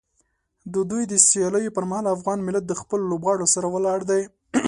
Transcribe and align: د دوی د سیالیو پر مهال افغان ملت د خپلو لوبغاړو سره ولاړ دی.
د 0.73 0.75
دوی 0.89 1.03
د 1.07 1.13
سیالیو 1.27 1.75
پر 1.75 1.83
مهال 1.89 2.05
افغان 2.15 2.39
ملت 2.47 2.63
د 2.67 2.73
خپلو 2.81 3.03
لوبغاړو 3.11 3.51
سره 3.53 3.67
ولاړ 3.71 3.99
دی. 4.09 4.21